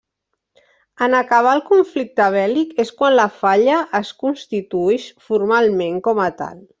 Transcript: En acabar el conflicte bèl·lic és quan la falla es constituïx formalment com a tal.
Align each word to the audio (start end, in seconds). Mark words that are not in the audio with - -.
En 1.07 1.15
acabar 1.17 1.51
el 1.57 1.61
conflicte 1.67 2.29
bèl·lic 2.37 2.73
és 2.85 2.93
quan 3.01 3.15
la 3.21 3.27
falla 3.43 3.77
es 4.03 4.13
constituïx 4.25 5.07
formalment 5.31 6.01
com 6.09 6.23
a 6.29 6.31
tal. 6.45 6.59